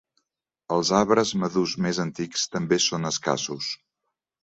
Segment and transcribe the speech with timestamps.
[0.75, 3.73] Els arbres madurs més antics també són escassos.